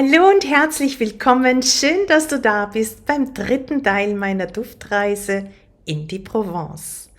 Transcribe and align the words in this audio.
Hallo 0.00 0.30
und 0.30 0.48
herzlich 0.48 1.00
willkommen. 1.00 1.60
Schön, 1.60 2.06
dass 2.06 2.28
du 2.28 2.38
da 2.38 2.66
bist 2.66 3.04
beim 3.04 3.34
dritten 3.34 3.82
Teil 3.82 4.14
meiner 4.14 4.46
Duftreise 4.46 5.48
in 5.86 6.06
die 6.06 6.20
Provence. 6.20 7.10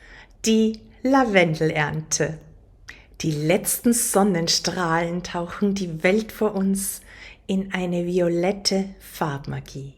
Die 0.45 0.79
Lavendelernte. 1.03 2.37
Die 3.19 3.31
letzten 3.31 3.91
Sonnenstrahlen 3.91 5.23
tauchen 5.23 5.75
die 5.75 6.03
Welt 6.03 6.31
vor 6.31 6.55
uns 6.55 7.01
in 7.47 7.73
eine 7.73 8.05
violette 8.05 8.85
Farbmagie. 9.01 9.95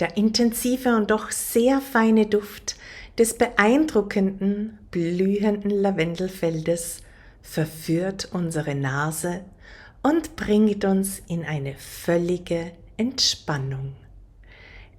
Der 0.00 0.18
intensive 0.18 0.94
und 0.94 1.10
doch 1.10 1.30
sehr 1.30 1.80
feine 1.80 2.26
Duft 2.26 2.76
des 3.16 3.38
beeindruckenden, 3.38 4.78
blühenden 4.90 5.70
Lavendelfeldes 5.70 6.98
verführt 7.40 8.28
unsere 8.32 8.74
Nase 8.74 9.40
und 10.02 10.36
bringt 10.36 10.84
uns 10.84 11.20
in 11.28 11.44
eine 11.44 11.74
völlige 11.74 12.72
Entspannung. 12.96 13.94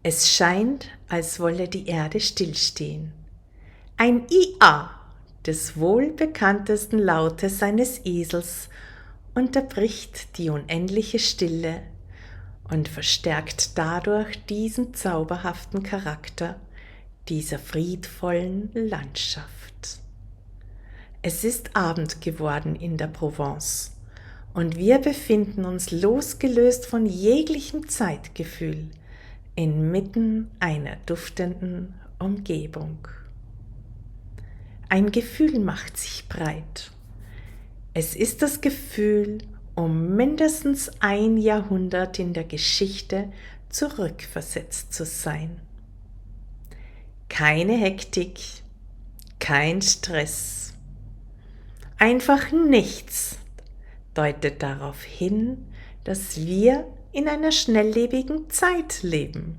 Es 0.03 0.29
scheint, 0.29 0.87
als 1.09 1.39
wolle 1.39 1.67
die 1.67 1.87
Erde 1.87 2.19
stillstehen. 2.19 3.13
Ein 3.97 4.25
IA 4.29 4.89
des 5.45 5.77
wohlbekanntesten 5.77 6.99
Lautes 6.99 7.59
seines 7.59 8.05
Esels 8.05 8.69
unterbricht 9.33 10.37
die 10.37 10.49
unendliche 10.49 11.19
Stille 11.19 11.83
und 12.69 12.87
verstärkt 12.87 13.77
dadurch 13.77 14.43
diesen 14.45 14.93
zauberhaften 14.93 15.83
Charakter 15.83 16.59
dieser 17.27 17.59
friedvollen 17.59 18.71
Landschaft. 18.73 19.99
Es 21.21 21.43
ist 21.43 21.75
Abend 21.75 22.21
geworden 22.21 22.75
in 22.75 22.97
der 22.97 23.07
Provence 23.07 23.91
und 24.53 24.77
wir 24.77 24.99
befinden 24.99 25.65
uns 25.65 25.91
losgelöst 25.91 26.85
von 26.85 27.05
jeglichem 27.05 27.87
Zeitgefühl 27.87 28.87
inmitten 29.55 30.49
einer 30.59 30.97
duftenden 31.05 31.93
Umgebung. 32.19 33.07
Ein 34.89 35.11
Gefühl 35.11 35.59
macht 35.59 35.97
sich 35.97 36.27
breit. 36.27 36.91
Es 37.93 38.15
ist 38.15 38.41
das 38.41 38.61
Gefühl, 38.61 39.39
um 39.75 40.15
mindestens 40.15 40.91
ein 40.99 41.37
Jahrhundert 41.37 42.19
in 42.19 42.33
der 42.33 42.43
Geschichte 42.43 43.31
zurückversetzt 43.69 44.93
zu 44.93 45.05
sein. 45.05 45.59
Keine 47.29 47.77
Hektik, 47.77 48.39
kein 49.39 49.81
Stress, 49.81 50.73
einfach 51.97 52.51
nichts 52.51 53.37
deutet 54.13 54.61
darauf 54.61 55.03
hin, 55.03 55.65
dass 56.03 56.37
wir 56.37 56.87
in 57.11 57.27
einer 57.27 57.51
schnelllebigen 57.51 58.49
Zeit 58.49 59.03
leben. 59.03 59.57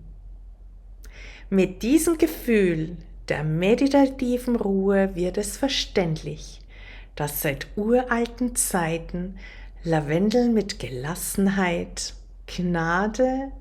Mit 1.51 1.83
diesem 1.83 2.19
Gefühl 2.19 2.97
der 3.29 3.45
meditativen 3.45 4.57
Ruhe 4.57 5.15
wird 5.15 5.37
es 5.39 5.57
verständlich, 5.57 6.61
dass 7.15 7.43
seit 7.43 7.67
uralten 7.77 8.57
Zeiten 8.57 9.37
Lavendel 9.85 10.49
mit 10.49 10.79
Gelassenheit, 10.79 12.15
Gnade, 12.47 13.53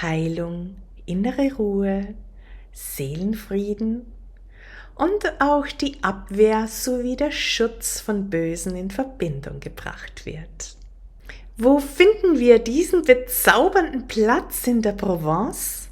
Heilung, 0.00 0.76
innere 1.06 1.52
Ruhe, 1.54 2.14
Seelenfrieden 2.72 4.06
und 4.94 5.40
auch 5.40 5.66
die 5.66 6.02
Abwehr 6.02 6.68
sowie 6.68 7.16
der 7.16 7.30
Schutz 7.30 8.00
von 8.00 8.30
Bösen 8.30 8.76
in 8.76 8.90
Verbindung 8.90 9.60
gebracht 9.60 10.26
wird. 10.26 10.76
Wo 11.56 11.78
finden 11.78 12.38
wir 12.38 12.58
diesen 12.58 13.02
bezaubernden 13.02 14.08
Platz 14.08 14.66
in 14.66 14.82
der 14.82 14.92
Provence? 14.92 15.88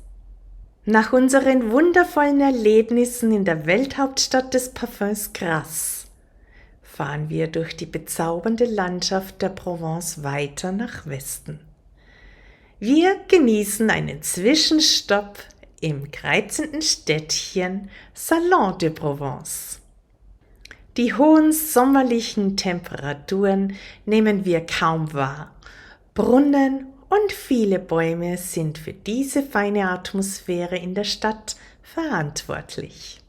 Nach 0.84 1.12
unseren 1.12 1.70
wundervollen 1.70 2.40
Erlebnissen 2.40 3.30
in 3.32 3.44
der 3.44 3.66
Welthauptstadt 3.66 4.52
des 4.54 4.70
Parfums 4.70 5.32
Grasse 5.32 6.06
fahren 6.82 7.30
wir 7.30 7.46
durch 7.46 7.76
die 7.76 7.86
bezaubernde 7.86 8.64
Landschaft 8.64 9.40
der 9.40 9.48
Provence 9.48 10.22
weiter 10.22 10.72
nach 10.72 11.06
Westen. 11.06 11.60
Wir 12.80 13.16
genießen 13.28 13.88
einen 13.88 14.22
Zwischenstopp 14.22 15.38
im 15.82 16.12
kreuzenden 16.12 16.80
Städtchen 16.80 17.90
Salon 18.14 18.78
de 18.78 18.88
Provence. 18.90 19.80
Die 20.96 21.12
hohen 21.12 21.52
sommerlichen 21.52 22.56
Temperaturen 22.56 23.76
nehmen 24.06 24.44
wir 24.44 24.64
kaum 24.64 25.12
wahr. 25.12 25.50
Brunnen 26.14 26.86
und 27.08 27.32
viele 27.32 27.80
Bäume 27.80 28.38
sind 28.38 28.78
für 28.78 28.92
diese 28.92 29.42
feine 29.42 29.90
Atmosphäre 29.90 30.76
in 30.76 30.94
der 30.94 31.04
Stadt 31.04 31.56
verantwortlich. 31.82 33.20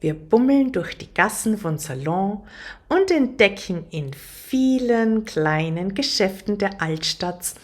Wir 0.00 0.14
bummeln 0.14 0.70
durch 0.70 0.98
die 0.98 1.12
Gassen 1.12 1.56
von 1.56 1.78
Salon 1.78 2.42
und 2.88 3.10
entdecken 3.10 3.86
in 3.90 4.12
vielen 4.12 5.24
kleinen 5.24 5.94
Geschäften 5.94 6.58
der 6.58 6.82
Altstadt 6.82 7.54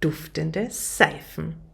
duftende 0.00 0.68
Seifen. 0.70 1.65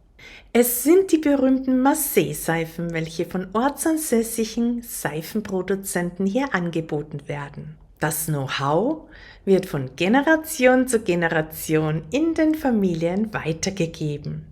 Es 0.55 0.83
sind 0.83 1.11
die 1.11 1.17
berühmten 1.17 1.81
Marseille-Seifen, 1.81 2.93
welche 2.93 3.25
von 3.25 3.47
ortsansässigen 3.53 4.83
Seifenproduzenten 4.83 6.27
hier 6.27 6.53
angeboten 6.53 7.27
werden. 7.27 7.75
Das 7.99 8.27
Know-how 8.27 9.09
wird 9.45 9.65
von 9.65 9.95
Generation 9.95 10.87
zu 10.87 10.99
Generation 10.99 12.03
in 12.11 12.35
den 12.35 12.53
Familien 12.53 13.33
weitergegeben. 13.33 14.45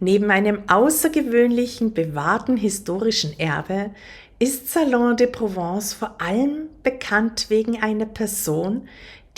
Neben 0.00 0.30
einem 0.30 0.64
außergewöhnlichen 0.68 1.94
bewahrten 1.94 2.58
historischen 2.58 3.32
Erbe 3.40 3.92
ist 4.38 4.68
Salon 4.70 5.16
de 5.16 5.28
Provence 5.28 5.94
vor 5.94 6.20
allem 6.20 6.68
bekannt 6.82 7.46
wegen 7.48 7.80
einer 7.80 8.04
Person, 8.04 8.86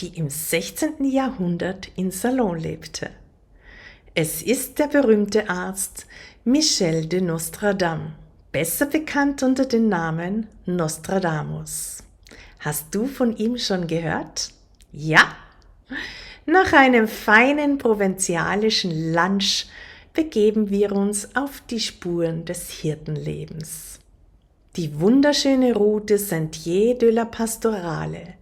die 0.00 0.18
im 0.18 0.28
16. 0.28 1.04
Jahrhundert 1.04 1.88
in 1.94 2.10
Salon 2.10 2.58
lebte. 2.58 3.10
Es 4.14 4.42
ist 4.42 4.80
der 4.80 4.88
berühmte 4.88 5.48
Arzt 5.48 6.06
Michel 6.44 7.06
de 7.06 7.20
Nostradam, 7.20 8.12
besser 8.50 8.86
bekannt 8.86 9.44
unter 9.44 9.66
dem 9.66 9.88
Namen 9.88 10.48
Nostradamus. 10.66 12.02
Hast 12.58 12.92
du 12.92 13.06
von 13.06 13.36
ihm 13.36 13.56
schon 13.56 13.86
gehört? 13.86 14.50
Ja? 14.90 15.36
Nach 16.44 16.72
einem 16.72 17.06
feinen 17.06 17.78
provinzialischen 17.78 19.12
Lunch 19.14 19.66
begeben 20.12 20.70
wir 20.70 20.90
uns 20.90 21.36
auf 21.36 21.62
die 21.70 21.78
Spuren 21.78 22.44
des 22.44 22.68
Hirtenlebens. 22.68 24.00
Die 24.74 24.98
wunderschöne 24.98 25.72
Route 25.72 26.18
Sentier 26.18 26.98
de 26.98 27.12
la 27.12 27.26
Pastorale 27.26 28.34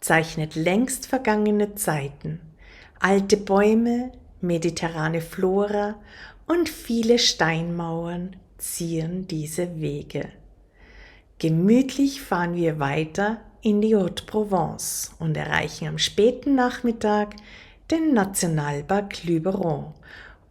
zeichnet 0.00 0.56
längst 0.56 1.06
vergangene 1.06 1.76
Zeiten, 1.76 2.40
alte 2.98 3.36
Bäume, 3.36 4.10
mediterrane 4.42 5.20
Flora 5.20 5.96
und 6.46 6.68
viele 6.68 7.18
Steinmauern 7.18 8.36
zieren 8.58 9.26
diese 9.26 9.80
Wege. 9.80 10.28
Gemütlich 11.38 12.22
fahren 12.22 12.54
wir 12.54 12.78
weiter 12.78 13.40
in 13.62 13.80
die 13.80 13.96
Haute-Provence 13.96 15.16
und 15.18 15.36
erreichen 15.36 15.88
am 15.88 15.98
späten 15.98 16.54
Nachmittag 16.54 17.34
den 17.90 18.14
Nationalpark 18.14 19.24
Luberon, 19.24 19.92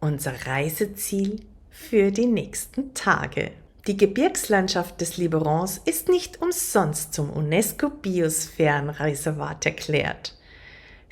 unser 0.00 0.46
Reiseziel 0.46 1.40
für 1.70 2.10
die 2.10 2.26
nächsten 2.26 2.92
Tage. 2.94 3.52
Die 3.86 3.96
Gebirgslandschaft 3.96 5.00
des 5.00 5.16
Liberons 5.16 5.80
ist 5.84 6.08
nicht 6.08 6.40
umsonst 6.40 7.14
zum 7.14 7.30
UNESCO-Biosphärenreservat 7.30 9.66
erklärt. 9.66 10.36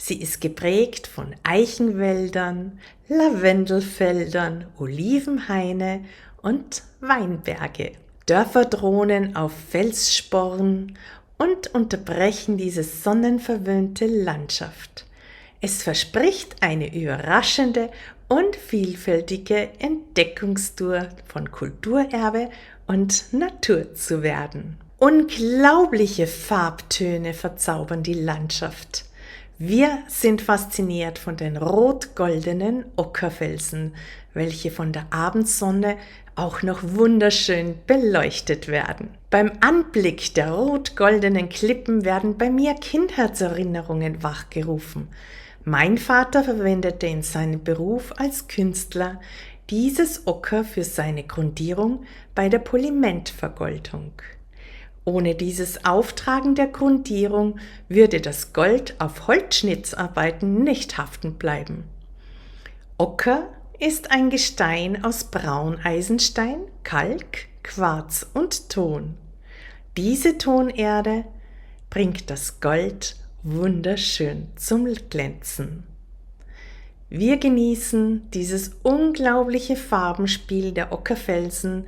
Sie 0.02 0.18
ist 0.22 0.40
geprägt 0.40 1.06
von 1.06 1.36
Eichenwäldern, 1.42 2.78
Lavendelfeldern, 3.08 4.64
Olivenhaine 4.78 6.06
und 6.40 6.82
Weinberge. 7.00 7.92
Dörfer 8.24 8.64
drohnen 8.64 9.36
auf 9.36 9.52
Felssporen 9.68 10.96
und 11.36 11.74
unterbrechen 11.74 12.56
diese 12.56 12.82
sonnenverwöhnte 12.82 14.06
Landschaft. 14.06 15.04
Es 15.60 15.82
verspricht 15.82 16.62
eine 16.62 16.94
überraschende 16.94 17.90
und 18.26 18.56
vielfältige 18.56 19.68
Entdeckungstour 19.80 21.10
von 21.26 21.50
Kulturerbe 21.50 22.48
und 22.86 23.34
Natur 23.34 23.94
zu 23.94 24.22
werden. 24.22 24.78
Unglaubliche 24.98 26.26
Farbtöne 26.26 27.34
verzaubern 27.34 28.02
die 28.02 28.14
Landschaft. 28.14 29.09
Wir 29.62 29.98
sind 30.08 30.40
fasziniert 30.40 31.18
von 31.18 31.36
den 31.36 31.58
rot-goldenen 31.58 32.86
Ockerfelsen, 32.96 33.94
welche 34.32 34.70
von 34.70 34.90
der 34.90 35.08
Abendsonne 35.10 35.98
auch 36.34 36.62
noch 36.62 36.78
wunderschön 36.82 37.74
beleuchtet 37.86 38.68
werden. 38.68 39.10
Beim 39.28 39.52
Anblick 39.60 40.32
der 40.34 40.52
rot-goldenen 40.52 41.50
Klippen 41.50 42.06
werden 42.06 42.38
bei 42.38 42.48
mir 42.48 42.72
Kindheitserinnerungen 42.72 44.22
wachgerufen. 44.22 45.08
Mein 45.66 45.98
Vater 45.98 46.42
verwendete 46.42 47.06
in 47.06 47.22
seinem 47.22 47.62
Beruf 47.62 48.14
als 48.16 48.48
Künstler 48.48 49.20
dieses 49.68 50.26
Ocker 50.26 50.64
für 50.64 50.84
seine 50.84 51.24
Grundierung 51.24 52.06
bei 52.34 52.48
der 52.48 52.60
Polimentvergoldung. 52.60 54.12
Ohne 55.04 55.34
dieses 55.34 55.84
Auftragen 55.84 56.54
der 56.54 56.66
Grundierung 56.66 57.58
würde 57.88 58.20
das 58.20 58.52
Gold 58.52 58.94
auf 58.98 59.26
Holzschnittsarbeiten 59.26 60.62
nicht 60.62 60.98
haften 60.98 61.34
bleiben. 61.34 61.84
Ocker 62.98 63.48
ist 63.78 64.10
ein 64.10 64.28
Gestein 64.28 65.04
aus 65.04 65.24
Brauneisenstein, 65.24 66.60
Kalk, 66.84 67.48
Quarz 67.62 68.26
und 68.34 68.68
Ton. 68.68 69.14
Diese 69.96 70.36
Tonerde 70.36 71.24
bringt 71.88 72.28
das 72.28 72.60
Gold 72.60 73.16
wunderschön 73.42 74.48
zum 74.56 74.84
Glänzen. 75.08 75.84
Wir 77.08 77.38
genießen 77.38 78.30
dieses 78.32 78.72
unglaubliche 78.82 79.76
Farbenspiel 79.76 80.72
der 80.72 80.92
Ockerfelsen 80.92 81.86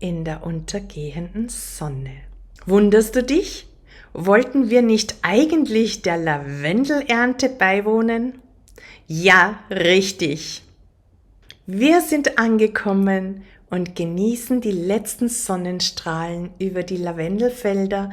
in 0.00 0.24
der 0.24 0.44
untergehenden 0.44 1.48
Sonne. 1.48 2.29
Wunderst 2.66 3.16
du 3.16 3.22
dich? 3.22 3.66
Wollten 4.12 4.70
wir 4.70 4.82
nicht 4.82 5.16
eigentlich 5.22 6.02
der 6.02 6.18
Lavendelernte 6.18 7.48
beiwohnen? 7.48 8.40
Ja, 9.06 9.60
richtig. 9.70 10.62
Wir 11.66 12.00
sind 12.00 12.38
angekommen 12.38 13.44
und 13.70 13.94
genießen 13.94 14.60
die 14.60 14.72
letzten 14.72 15.28
Sonnenstrahlen 15.28 16.50
über 16.58 16.82
die 16.82 16.96
Lavendelfelder 16.96 18.10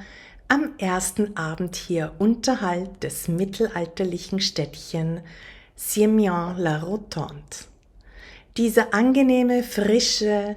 am 0.47 0.73
ersten 0.77 1.35
Abend 1.35 1.75
hier 1.75 2.13
unterhalb 2.19 3.01
des 3.01 3.27
mittelalterlichen 3.27 4.39
Städtchen 4.39 5.21
Siemian-la-Rotonde. 5.75 7.65
Diese 8.55 8.93
angenehme, 8.93 9.63
frische, 9.63 10.55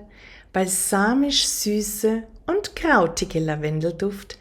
balsamisch 0.52 1.46
süße 1.46 2.22
und 2.50 2.74
krautige 2.74 3.38
Lavendelduft 3.38 4.36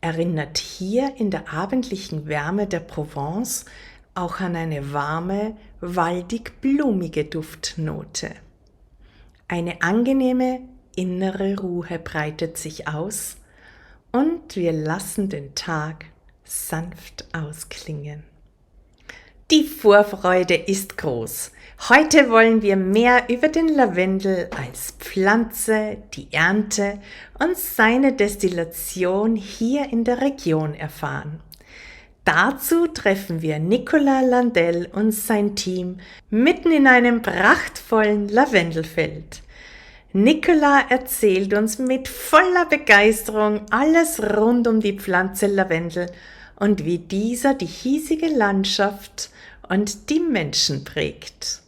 erinnert 0.00 0.58
hier 0.58 1.14
in 1.16 1.30
der 1.30 1.52
abendlichen 1.52 2.26
Wärme 2.26 2.66
der 2.66 2.80
Provence 2.80 3.64
auch 4.14 4.40
an 4.40 4.56
eine 4.56 4.92
warme, 4.92 5.56
waldig-blumige 5.80 7.24
Duftnote. 7.24 8.30
Eine 9.46 9.82
angenehme 9.82 10.60
innere 10.96 11.56
Ruhe 11.56 11.98
breitet 11.98 12.58
sich 12.58 12.88
aus 12.88 13.36
und 14.12 14.56
wir 14.56 14.72
lassen 14.72 15.28
den 15.28 15.54
Tag 15.54 16.06
sanft 16.44 17.26
ausklingen. 17.32 18.24
Die 19.50 19.64
Vorfreude 19.64 20.54
ist 20.54 20.96
groß. 20.96 21.50
Heute 21.90 22.30
wollen 22.30 22.62
wir 22.62 22.76
mehr 22.76 23.24
über 23.28 23.48
den 23.48 23.68
Lavendel 23.68 24.48
als 24.56 24.92
Pflanze, 24.98 25.98
die 26.14 26.28
Ernte 26.32 26.98
und 27.38 27.54
seine 27.54 28.14
Destillation 28.14 29.36
hier 29.36 29.92
in 29.92 30.02
der 30.04 30.22
Region 30.22 30.72
erfahren. 30.72 31.40
Dazu 32.24 32.86
treffen 32.86 33.42
wir 33.42 33.58
Nicolas 33.58 34.24
Landell 34.24 34.88
und 34.94 35.12
sein 35.12 35.54
Team 35.54 35.98
mitten 36.30 36.72
in 36.72 36.86
einem 36.86 37.20
prachtvollen 37.20 38.30
Lavendelfeld. 38.30 39.42
Nicola 40.14 40.86
erzählt 40.88 41.52
uns 41.52 41.78
mit 41.78 42.08
voller 42.08 42.64
Begeisterung 42.64 43.60
alles 43.68 44.22
rund 44.22 44.66
um 44.66 44.80
die 44.80 44.98
Pflanze 44.98 45.48
Lavendel 45.48 46.06
und 46.56 46.86
wie 46.86 46.98
dieser 46.98 47.52
die 47.52 47.66
hiesige 47.66 48.28
Landschaft 48.28 49.30
und 49.68 50.10
die 50.10 50.20
Menschen 50.20 50.84
prägt. 50.84 51.60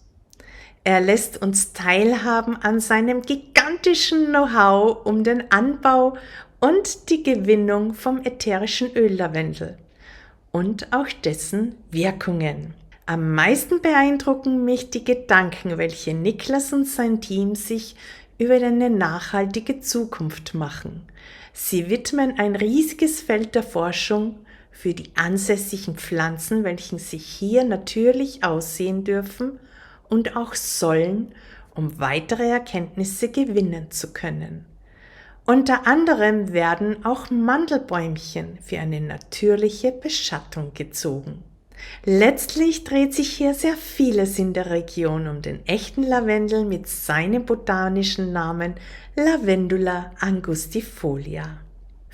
Er 0.84 1.00
lässt 1.00 1.43
uns 1.43 1.72
teilhaben 1.72 2.56
an 2.56 2.81
seinem 2.81 3.22
gigantischen 3.22 4.26
Know-how 4.26 5.04
um 5.04 5.25
den 5.25 5.50
Anbau 5.50 6.16
und 6.60 7.10
die 7.10 7.22
Gewinnung 7.22 7.94
vom 7.94 8.22
ätherischen 8.25 8.94
Öl 8.94 9.14
Lavendel 9.14 9.76
und 10.52 10.93
auch 10.93 11.08
dessen 11.25 11.75
Wirkungen. 11.90 12.75
Am 13.04 13.34
meisten 13.34 13.82
beeindrucken 13.82 14.64
mich 14.64 14.90
die 14.90 15.04
Gedanken, 15.04 15.78
welche 15.78 16.14
Niklas 16.14 16.72
und 16.72 16.87
sein 16.87 17.20
Team 17.20 17.54
sich 17.54 17.94
über 18.38 18.54
eine 18.54 18.90
nachhaltige 18.90 19.81
Zukunft 19.81 20.54
machen. 20.54 21.02
Sie 21.52 21.88
widmen 21.88 22.38
ein 22.38 22.56
riesiges 22.56 23.20
Feld 23.20 23.54
der 23.54 23.62
Forschung 23.62 24.37
für 24.76 24.93
die 24.93 25.11
ansässigen 25.17 25.96
Pflanzen, 25.96 26.62
welchen 26.62 26.99
sich 26.99 27.25
hier 27.25 27.64
natürlich 27.64 28.44
aussehen 28.44 29.05
dürfen 29.05 29.58
und 30.11 30.37
auch 30.37 30.55
sollen, 30.55 31.34
um 31.75 31.99
weitere 31.99 32.50
Erkenntnisse 32.50 33.31
gewinnen 33.31 33.90
zu 33.90 34.12
können. 34.12 34.67
Unter 35.46 35.87
anderem 35.87 36.52
werden 36.52 37.06
auch 37.06 37.31
Mandelbäumchen 37.31 38.58
für 38.61 38.78
eine 38.78 39.00
natürliche 39.00 39.93
Beschattung 39.93 40.73
gezogen. 40.75 41.43
Letztlich 42.05 42.84
dreht 42.84 43.14
sich 43.14 43.31
hier 43.31 43.55
sehr 43.55 43.76
vieles 43.76 44.38
in 44.38 44.52
der 44.52 44.70
Region 44.70 45.26
um 45.26 45.40
den 45.40 45.64
echten 45.67 46.02
Lavendel 46.02 46.64
mit 46.67 46.87
seinem 46.87 47.46
botanischen 47.46 48.32
Namen 48.32 48.75
Lavendula 49.14 50.12
angustifolia. 50.20 51.61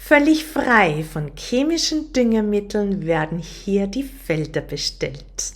Völlig 0.04 0.44
frei 0.44 1.04
von 1.04 1.30
chemischen 1.36 2.12
Düngemitteln 2.12 3.06
werden 3.06 3.38
hier 3.38 3.86
die 3.86 4.02
Felder 4.02 4.60
bestellt. 4.60 5.54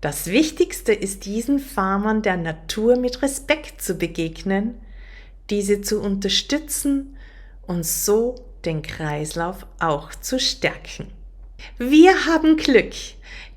Das 0.00 0.28
Wichtigste 0.28 0.92
ist 0.92 1.26
diesen 1.26 1.58
Farmern 1.58 2.22
der 2.22 2.36
Natur 2.36 2.96
mit 2.96 3.22
Respekt 3.22 3.82
zu 3.82 3.96
begegnen, 3.96 4.76
diese 5.50 5.80
zu 5.80 6.00
unterstützen 6.00 7.16
und 7.66 7.84
so 7.84 8.36
den 8.64 8.82
Kreislauf 8.82 9.66
auch 9.80 10.14
zu 10.14 10.38
stärken. 10.38 11.08
Wir 11.76 12.26
haben 12.26 12.56
Glück. 12.56 12.92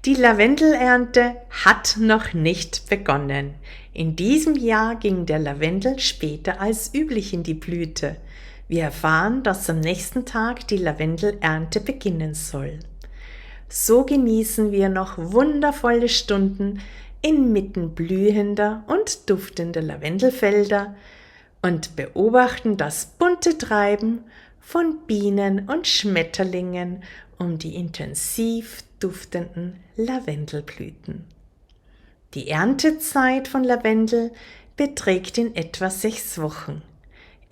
Die 0.06 0.16
Lavendelernte 0.16 1.36
hat 1.64 1.98
noch 2.00 2.34
nicht 2.34 2.90
begonnen. 2.90 3.54
In 3.94 4.16
diesem 4.16 4.56
Jahr 4.56 4.96
ging 4.96 5.28
der 5.28 5.38
Lavendel 5.38 6.00
später 6.00 6.60
als 6.60 6.96
üblich 6.96 7.32
in 7.32 7.44
die 7.44 7.54
Blüte. 7.54 8.18
Wir 8.68 8.84
erfahren, 8.84 9.44
dass 9.44 9.70
am 9.70 9.80
nächsten 9.80 10.26
Tag 10.26 10.68
die 10.68 10.78
Lavendelernte 10.78 11.80
beginnen 11.80 12.34
soll. 12.34 12.80
So 13.70 14.04
genießen 14.04 14.72
wir 14.72 14.90
noch 14.90 15.18
wundervolle 15.18 16.10
Stunden 16.10 16.80
inmitten 17.22 17.96
blühender 17.96 18.84
und 18.88 19.30
duftender 19.30 19.82
Lavendelfelder 19.82 20.96
und 21.62 21.96
beobachten 21.96 22.78
das 22.78 23.06
bunte 23.06 23.58
Treiben 23.58 24.26
von 24.60 25.00
Bienen 25.08 25.68
und 25.70 25.88
Schmetterlingen 25.88 27.04
um 27.40 27.58
die 27.58 27.76
intensiv 27.76 28.84
duftenden 29.00 29.78
Lavendelblüten. 29.96 31.26
Die 32.34 32.50
Erntezeit 32.50 33.48
von 33.48 33.64
Lavendel 33.64 34.32
beträgt 34.76 35.38
in 35.38 35.56
etwa 35.56 35.90
sechs 35.90 36.40
Wochen. 36.40 36.82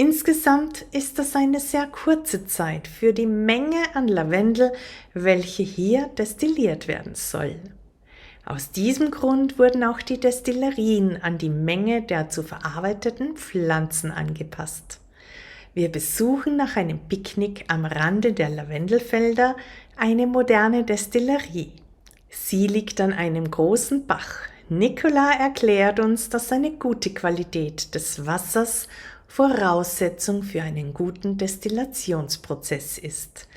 Insgesamt 0.01 0.83
ist 0.93 1.19
das 1.19 1.35
eine 1.35 1.59
sehr 1.59 1.85
kurze 1.85 2.47
Zeit 2.47 2.87
für 2.87 3.13
die 3.13 3.27
Menge 3.27 3.83
an 3.93 4.07
Lavendel, 4.07 4.73
welche 5.13 5.61
hier 5.61 6.07
destilliert 6.17 6.87
werden 6.87 7.13
soll. 7.13 7.57
Aus 8.43 8.71
diesem 8.71 9.11
Grund 9.11 9.59
wurden 9.59 9.83
auch 9.83 10.01
die 10.01 10.19
Destillerien 10.19 11.21
an 11.21 11.37
die 11.37 11.51
Menge 11.51 12.01
der 12.01 12.29
zu 12.29 12.41
verarbeiteten 12.41 13.35
Pflanzen 13.35 14.09
angepasst. 14.09 14.99
Wir 15.75 15.91
besuchen 15.91 16.57
nach 16.57 16.77
einem 16.77 16.97
Picknick 17.07 17.65
am 17.67 17.85
Rande 17.85 18.33
der 18.33 18.49
Lavendelfelder 18.49 19.55
eine 19.97 20.25
moderne 20.25 20.83
Destillerie. 20.83 21.73
Sie 22.27 22.65
liegt 22.65 22.99
an 23.01 23.13
einem 23.13 23.51
großen 23.51 24.07
Bach. 24.07 24.33
Nicola 24.67 25.33
erklärt 25.33 25.99
uns, 25.99 26.29
dass 26.29 26.51
eine 26.51 26.71
gute 26.71 27.13
Qualität 27.13 27.93
des 27.93 28.25
Wassers 28.25 28.87
Voraussetzung 29.33 30.43
für 30.43 30.61
einen 30.61 30.93
guten 30.93 31.37
Destillationsprozess 31.37 32.97
ist. 32.97 33.47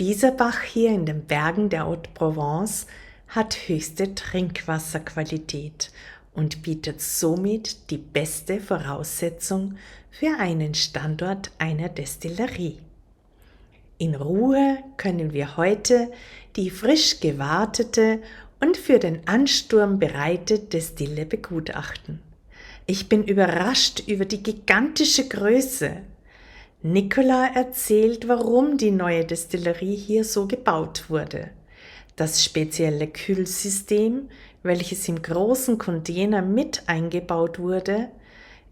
Dieser 0.00 0.32
Bach 0.32 0.62
hier 0.62 0.90
in 0.90 1.06
den 1.06 1.24
Bergen 1.24 1.68
der 1.68 1.86
Haute-Provence 1.86 2.88
hat 3.28 3.54
höchste 3.68 4.16
Trinkwasserqualität 4.16 5.92
und 6.32 6.62
bietet 6.62 7.00
somit 7.00 7.90
die 7.90 7.98
beste 7.98 8.58
Voraussetzung 8.58 9.76
für 10.10 10.36
einen 10.36 10.74
Standort 10.74 11.52
einer 11.58 11.90
Destillerie. 11.90 12.80
In 13.98 14.16
Ruhe 14.16 14.78
können 14.96 15.32
wir 15.32 15.56
heute 15.56 16.10
die 16.56 16.70
frisch 16.70 17.20
gewartete 17.20 18.20
und 18.58 18.76
für 18.76 18.98
den 18.98 19.28
Ansturm 19.28 20.00
bereite 20.00 20.58
Destille 20.58 21.24
begutachten. 21.24 22.33
Ich 22.86 23.08
bin 23.08 23.24
überrascht 23.24 24.02
über 24.06 24.26
die 24.26 24.42
gigantische 24.42 25.26
Größe. 25.26 26.02
Nicola 26.82 27.46
erzählt, 27.54 28.28
warum 28.28 28.76
die 28.76 28.90
neue 28.90 29.24
Destillerie 29.24 29.96
hier 29.96 30.22
so 30.22 30.46
gebaut 30.46 31.04
wurde. 31.08 31.48
Das 32.16 32.44
spezielle 32.44 33.06
Kühlsystem, 33.06 34.28
welches 34.62 35.08
im 35.08 35.22
großen 35.22 35.78
Container 35.78 36.42
mit 36.42 36.82
eingebaut 36.86 37.58
wurde, 37.58 38.10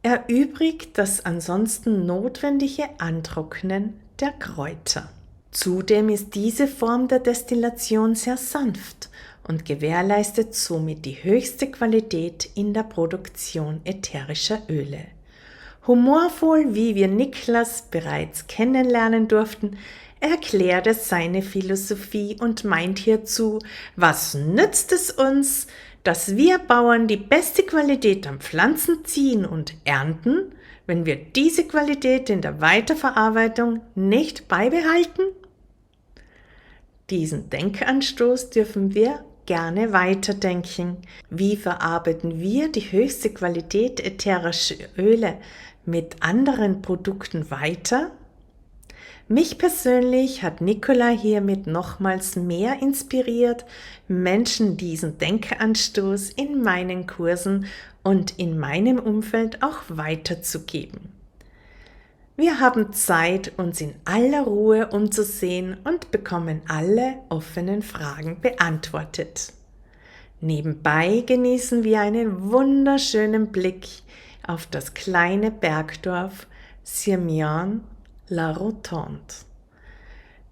erübrigt 0.02 0.98
das 0.98 1.24
ansonsten 1.24 2.04
notwendige 2.04 2.88
Antrocknen 2.98 3.94
der 4.20 4.32
Kräuter. 4.32 5.08
Zudem 5.52 6.08
ist 6.08 6.34
diese 6.34 6.66
Form 6.66 7.08
der 7.08 7.18
Destillation 7.18 8.14
sehr 8.14 8.38
sanft 8.38 9.10
und 9.46 9.66
gewährleistet 9.66 10.54
somit 10.54 11.04
die 11.04 11.22
höchste 11.22 11.70
Qualität 11.70 12.48
in 12.54 12.72
der 12.72 12.84
Produktion 12.84 13.82
ätherischer 13.84 14.62
Öle. 14.70 15.04
Humorvoll, 15.86 16.74
wie 16.74 16.94
wir 16.94 17.06
Niklas 17.06 17.82
bereits 17.90 18.46
kennenlernen 18.46 19.28
durften, 19.28 19.76
erklärt 20.20 20.86
er 20.86 20.94
seine 20.94 21.42
Philosophie 21.42 22.38
und 22.40 22.64
meint 22.64 22.98
hierzu, 22.98 23.58
was 23.94 24.34
nützt 24.34 24.90
es 24.92 25.10
uns, 25.10 25.66
dass 26.02 26.36
wir 26.36 26.60
Bauern 26.60 27.08
die 27.08 27.18
beste 27.18 27.62
Qualität 27.64 28.26
an 28.26 28.40
Pflanzen 28.40 29.04
ziehen 29.04 29.44
und 29.44 29.74
ernten, 29.84 30.52
wenn 30.86 31.04
wir 31.04 31.16
diese 31.16 31.64
Qualität 31.64 32.30
in 32.30 32.40
der 32.40 32.62
Weiterverarbeitung 32.62 33.82
nicht 33.94 34.48
beibehalten? 34.48 35.22
Diesen 37.10 37.50
Denkanstoß 37.50 38.50
dürfen 38.50 38.94
wir 38.94 39.24
gerne 39.46 39.92
weiterdenken. 39.92 40.98
Wie 41.30 41.56
verarbeiten 41.56 42.40
wir 42.40 42.70
die 42.70 42.92
höchste 42.92 43.30
Qualität 43.30 44.00
ätherischer 44.00 44.76
Öle 44.96 45.38
mit 45.84 46.22
anderen 46.22 46.80
Produkten 46.80 47.50
weiter? 47.50 48.12
Mich 49.28 49.56
persönlich 49.56 50.42
hat 50.42 50.60
Nicola 50.60 51.08
hiermit 51.08 51.66
nochmals 51.66 52.36
mehr 52.36 52.82
inspiriert, 52.82 53.64
Menschen 54.08 54.76
diesen 54.76 55.18
Denkanstoß 55.18 56.30
in 56.30 56.62
meinen 56.62 57.06
Kursen 57.06 57.66
und 58.02 58.38
in 58.38 58.58
meinem 58.58 58.98
Umfeld 58.98 59.62
auch 59.62 59.82
weiterzugeben. 59.88 61.11
Wir 62.42 62.58
haben 62.58 62.92
Zeit, 62.92 63.52
uns 63.56 63.80
in 63.80 63.94
aller 64.04 64.42
Ruhe 64.42 64.88
umzusehen 64.88 65.76
und 65.84 66.10
bekommen 66.10 66.60
alle 66.66 67.18
offenen 67.28 67.82
Fragen 67.82 68.40
beantwortet. 68.40 69.52
Nebenbei 70.40 71.22
genießen 71.24 71.84
wir 71.84 72.00
einen 72.00 72.50
wunderschönen 72.50 73.52
Blick 73.52 73.86
auf 74.44 74.66
das 74.66 74.92
kleine 74.92 75.52
Bergdorf 75.52 76.48
Sirmian 76.82 77.84
La 78.26 78.50
Rotonde. 78.50 79.20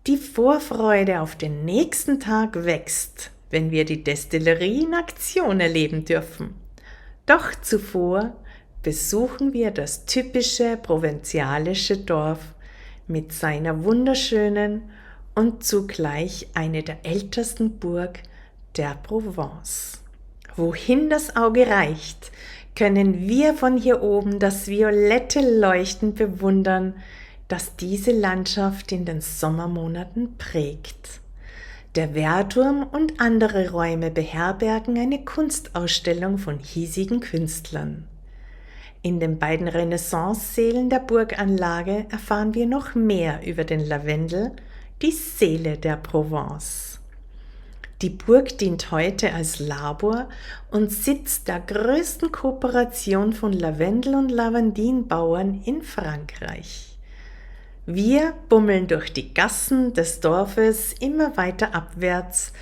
Die 0.07 0.17
Vorfreude 0.17 1.21
auf 1.21 1.35
den 1.35 1.65
nächsten 1.65 2.21
Tag 2.21 2.55
wächst, 2.67 3.33
wenn 3.51 3.73
wir 3.73 3.85
die 3.85 4.05
Destillerie 4.05 4.85
in 4.85 4.95
Aktion 4.95 5.59
erleben 5.59 6.05
dürfen. 6.05 6.55
Doch 7.27 7.53
zuvor 7.61 8.37
besuchen 8.83 9.53
wir 9.53 9.71
das 9.71 10.07
typische 10.07 10.77
provinzialische 10.77 11.99
Dorf 11.99 12.41
mit 13.07 13.33
seiner 13.33 13.85
wunderschönen 13.85 14.91
und 15.35 15.65
zugleich 15.65 16.49
eine 16.55 16.83
der 16.83 17.05
ältesten 17.05 17.79
Burg 17.79 18.21
der 18.77 18.97
Provence. 19.03 20.03
Wohin 20.57 21.11
das 21.11 21.37
Auge 21.37 21.67
reicht, 21.67 22.31
können 22.75 23.29
wir 23.29 23.55
von 23.55 23.77
hier 23.77 24.03
oben 24.03 24.39
das 24.39 24.69
violette 24.69 25.41
Leuchten 25.41 26.15
bewundern, 26.15 26.95
das 27.49 27.77
diese 27.77 28.13
Landschaft 28.13 28.93
in 28.93 29.05
den 29.05 29.21
Sommermonaten 29.21 30.37
prägt. 30.39 31.21
Der 31.97 32.15
Wehrturm 32.15 32.85
und 32.85 33.21
andere 33.21 33.71
Räume 33.71 34.11
beherbergen 34.13 34.97
eine 34.97 35.25
Kunstausstellung 35.25 36.39
von 36.39 36.59
hiesigen 36.61 37.19
Künstlern. 37.19 38.07
In 39.03 39.19
den 39.19 39.39
beiden 39.39 39.67
Renaissance-Sälen 39.67 40.91
der 40.91 40.99
Burganlage 40.99 42.07
erfahren 42.11 42.55
wir 42.55 42.67
noch 42.67 42.95
mehr 42.95 43.41
über 43.47 43.65
den 43.65 43.81
Lavendel, 43.81 44.53
die 45.01 45.13
Seele 45.13 45.79
der 45.79 45.97
Provence. 45.97 47.01
Die 48.03 48.11
Burg 48.11 48.59
dient 48.59 48.91
heute 48.91 49.33
als 49.33 49.59
Labor 49.59 50.29
und 50.71 50.93
Sitz 50.93 51.45
der 51.45 51.61
größten 51.61 52.31
Kooperation 52.31 53.33
von 53.33 53.55
Lavendel- 53.55 54.15
und 54.15 54.31
Lavandinbauern 54.31 55.63
in 55.65 55.81
Frankreich. 55.81 56.99
Wir 57.87 58.35
bummeln 58.51 58.87
durch 58.87 59.15
die 59.15 59.33
Gassen 59.33 59.95
des 59.95 60.21
Dorfes 60.21 60.93
immer 60.93 61.39
weiter 61.39 61.75
abwärts 61.75 62.53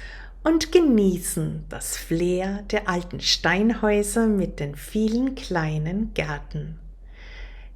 und 0.45 0.73
genießen 0.73 1.65
das 1.69 1.97
Flair 1.97 2.63
der 2.71 2.89
alten 2.89 3.21
Steinhäuser 3.21 4.27
mit 4.27 4.61
den 4.61 4.77
vielen 4.77 5.35
kleinen 5.35 6.15
Gärten. 6.15 6.79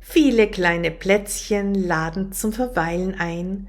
Viele 0.00 0.49
kleine 0.49 0.90
Plätzchen 0.90 1.75
laden 1.75 2.33
zum 2.33 2.52
Verweilen 2.52 3.14
ein 3.14 3.69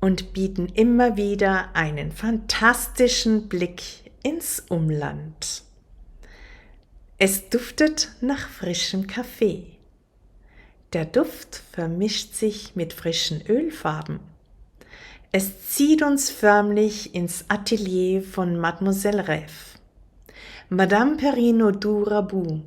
und 0.00 0.32
bieten 0.32 0.66
immer 0.66 1.16
wieder 1.16 1.74
einen 1.74 2.12
fantastischen 2.12 3.48
Blick 3.48 3.82
ins 4.22 4.60
Umland. 4.68 5.62
Es 7.18 7.48
duftet 7.50 8.12
nach 8.20 8.48
frischem 8.48 9.06
Kaffee. 9.06 9.66
Der 10.92 11.04
Duft 11.04 11.62
vermischt 11.72 12.34
sich 12.34 12.76
mit 12.76 12.92
frischen 12.92 13.42
Ölfarben. 13.46 14.20
Es 15.30 15.68
zieht 15.68 16.00
uns 16.00 16.30
förmlich 16.30 17.14
ins 17.14 17.44
Atelier 17.48 18.22
von 18.22 18.56
Mademoiselle 18.56 19.28
Reff. 19.28 19.74
Madame 20.70 21.18
Perino 21.18 21.70
Durabou 21.70 22.62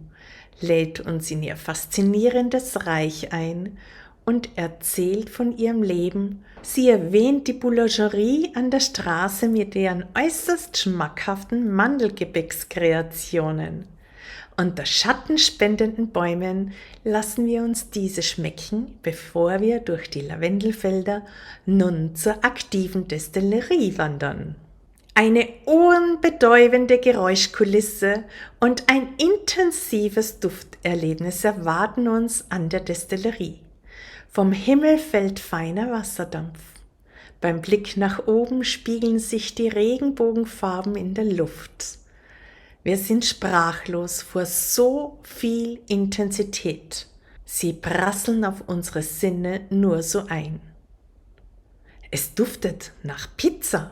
lädt 0.60 1.00
uns 1.00 1.32
in 1.32 1.41
ihr 1.41 1.58
faszinierendes 1.58 2.86
Reich 2.86 3.34
ein 3.34 3.80
und 4.25 4.50
erzählt 4.58 5.32
von 5.32 5.58
ihrem 5.58 5.82
Leben. 5.82 6.46
Sie 6.62 6.88
erwähnt 6.88 7.48
die 7.48 7.53
Boulangerie 7.53 8.51
an 8.53 8.70
der 8.70 8.80
Straße 8.80 9.48
mit 9.48 9.74
ihren 9.74 10.06
äußerst 10.13 10.77
schmackhaften 10.77 11.74
Mandelgebäckskreationen. 11.74 13.88
Unter 14.58 14.86
schattenspendenden 14.86 16.10
Bäumen 16.10 16.74
lassen 17.03 17.46
wir 17.46 17.63
uns 17.63 17.89
diese 17.89 18.22
schmecken, 18.22 19.00
bevor 19.01 19.60
wir 19.62 19.79
durch 19.79 20.10
die 20.10 20.22
Lavendelfelder 20.22 21.25
nun 21.65 22.15
zur 22.15 22.43
aktiven 22.43 23.08
Destillerie 23.08 23.98
wandern. 23.98 24.55
Eine 25.13 25.48
ohrenbetäubende 25.65 26.98
Geräuschkulisse 27.00 28.24
und 28.60 28.89
ein 28.89 29.10
intensives 29.17 30.39
Dufterlebnis 30.39 31.43
erwarten 31.43 32.08
uns 32.08 32.46
an 32.50 32.70
der 32.70 32.79
Destillerie. 32.79 33.60
Vom 34.29 34.53
Himmel 34.53 34.98
fällt 34.98 35.39
feiner 35.39 35.91
Wasserdampf. 35.91 36.60
Beim 37.41 37.62
Blick 37.62 37.98
nach 37.98 38.27
oben 38.27 38.63
spiegeln 38.63 39.20
sich 39.20 39.55
die 39.55 39.67
Regenbogenfarben 39.67 40.96
in 40.96 41.13
der 41.13 41.25
Luft. 41.25 41.98
Wir 42.84 42.98
sind 42.98 43.26
sprachlos 43.26 44.24
vor 44.24 44.46
so 44.46 45.20
viel 45.22 45.82
Intensität. 45.88 47.06
Sie 47.46 47.74
prasseln 47.74 48.44
auf 48.44 48.64
unsere 48.66 49.04
Sinne 49.04 49.62
nur 49.70 50.02
so 50.02 50.26
ein. 50.28 50.62
Es 52.10 52.34
duftet 52.34 52.92
nach 53.04 53.28
Pizza. 53.38 53.92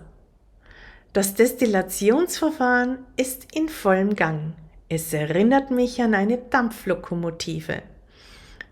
Das 1.13 1.35
Destillationsverfahren 1.35 2.99
ist 3.15 3.53
in 3.53 3.69
vollem 3.69 4.15
Gang. 4.15 4.53
Es 4.89 5.13
erinnert 5.13 5.69
mich 5.69 6.01
an 6.01 6.15
eine 6.15 6.39
Dampflokomotive. 6.39 7.83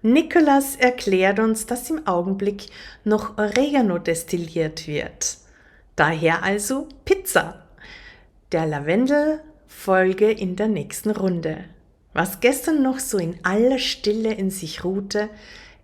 Nicholas 0.01 0.75
erklärt 0.75 1.39
uns, 1.39 1.67
dass 1.67 1.89
im 1.91 2.07
Augenblick 2.07 2.67
noch 3.03 3.37
Oregano 3.37 3.99
destilliert 3.99 4.87
wird. 4.87 5.37
Daher 5.95 6.43
also 6.43 6.87
Pizza. 7.05 7.67
Der 8.51 8.65
Lavendel 8.65 9.41
Folge 9.67 10.31
in 10.31 10.55
der 10.55 10.67
nächsten 10.67 11.11
Runde. 11.11 11.65
Was 12.13 12.39
gestern 12.39 12.81
noch 12.81 12.99
so 12.99 13.17
in 13.17 13.37
aller 13.43 13.79
Stille 13.79 14.33
in 14.33 14.49
sich 14.49 14.83
ruhte, 14.83 15.29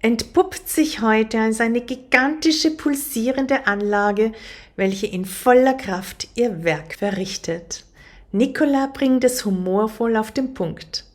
entpuppt 0.02 0.68
sich 0.68 1.02
heute 1.02 1.40
als 1.40 1.62
eine 1.62 1.82
gigantische 1.82 2.72
pulsierende 2.72 3.68
Anlage, 3.68 4.32
welche 4.76 5.08
in 5.08 5.26
voller 5.26 5.76
Kraft 5.76 6.28
ihr 6.36 6.64
Werk 6.64 6.96
verrichtet. 6.96 7.86
Nicola 8.32 8.88
bringt 8.88 9.24
es 9.24 9.46
humorvoll 9.46 10.18
auf 10.18 10.32
den 10.32 10.56
Punkt. 10.56 11.06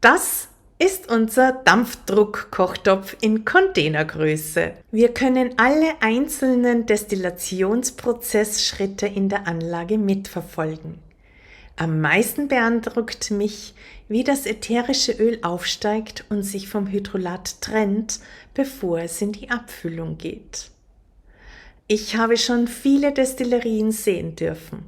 Das 0.00 0.48
ist 0.78 1.10
unser 1.10 1.52
Dampfdruckkochtopf 1.52 3.16
in 3.22 3.46
Containergröße. 3.46 4.72
Wir 4.92 5.14
können 5.14 5.54
alle 5.56 5.94
einzelnen 6.00 6.84
Destillationsprozessschritte 6.84 9.06
in 9.06 9.30
der 9.30 9.48
Anlage 9.48 9.96
mitverfolgen. 9.96 11.05
Am 11.76 12.00
meisten 12.00 12.48
beeindruckt 12.48 13.30
mich, 13.30 13.74
wie 14.08 14.24
das 14.24 14.46
ätherische 14.46 15.12
Öl 15.12 15.38
aufsteigt 15.42 16.24
und 16.30 16.42
sich 16.42 16.68
vom 16.68 16.86
Hydrolat 16.86 17.60
trennt, 17.60 18.20
bevor 18.54 19.00
es 19.00 19.20
in 19.20 19.32
die 19.32 19.50
Abfüllung 19.50 20.16
geht. 20.16 20.70
Ich 21.86 22.16
habe 22.16 22.38
schon 22.38 22.66
viele 22.66 23.12
Destillerien 23.12 23.92
sehen 23.92 24.36
dürfen. 24.36 24.84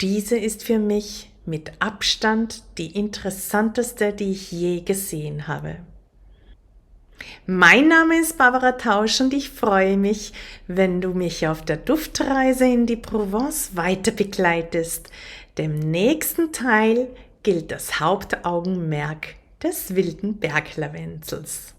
Diese 0.00 0.38
ist 0.38 0.62
für 0.62 0.78
mich 0.78 1.30
mit 1.46 1.72
Abstand 1.80 2.62
die 2.76 2.94
interessanteste, 2.94 4.12
die 4.12 4.32
ich 4.32 4.52
je 4.52 4.82
gesehen 4.82 5.48
habe. 5.48 5.78
Mein 7.46 7.88
Name 7.88 8.20
ist 8.20 8.38
Barbara 8.38 8.72
Tausch 8.72 9.20
und 9.20 9.34
ich 9.34 9.50
freue 9.50 9.96
mich, 9.96 10.32
wenn 10.66 11.00
du 11.00 11.14
mich 11.14 11.48
auf 11.48 11.64
der 11.64 11.78
Duftreise 11.78 12.66
in 12.66 12.86
die 12.86 12.96
Provence 12.96 13.70
weiter 13.74 14.12
begleitest. 14.12 15.10
Dem 15.58 15.80
nächsten 15.80 16.52
Teil 16.52 17.08
gilt 17.42 17.72
das 17.72 17.98
Hauptaugenmerk 17.98 19.34
des 19.60 19.96
wilden 19.96 20.38
Berglavenzels. 20.38 21.74